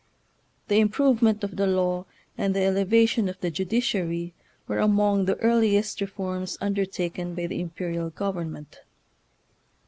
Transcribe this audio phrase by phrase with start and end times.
[0.67, 4.33] The improvement of the law and the elevation of the judiciary
[4.67, 8.79] were among the earliest reforms undertaken by the imperial government.